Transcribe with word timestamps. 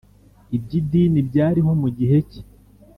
iby’idini 0.55 1.19
byariho 1.29 1.71
mu 1.81 1.89
gihe 1.97 2.17
cye. 2.29 2.41